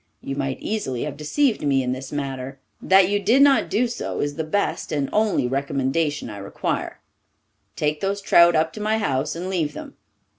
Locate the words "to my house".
8.73-9.35